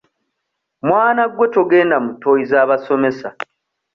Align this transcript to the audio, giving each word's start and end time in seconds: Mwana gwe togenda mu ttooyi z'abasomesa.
Mwana 0.87 1.21
gwe 1.35 1.47
togenda 1.53 1.97
mu 2.03 2.11
ttooyi 2.13 2.43
z'abasomesa. 2.51 3.27